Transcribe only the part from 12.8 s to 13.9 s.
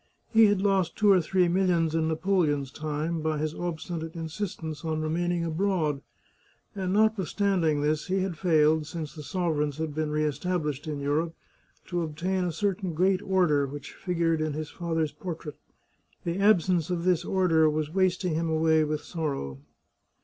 great order